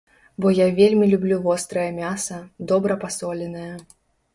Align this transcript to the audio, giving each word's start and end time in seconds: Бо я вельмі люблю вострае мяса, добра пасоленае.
Бо 0.43 0.47
я 0.59 0.67
вельмі 0.79 1.11
люблю 1.11 1.39
вострае 1.45 1.87
мяса, 2.01 2.43
добра 2.73 3.03
пасоленае. 3.09 3.73